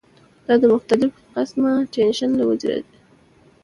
دا 0.45 0.53
د 0.61 0.63
مختلف 0.73 1.11
قسمه 1.35 1.71
ټېنشن 1.95 2.29
له 2.39 2.43
وجې 2.49 2.67
راځی 2.71 2.97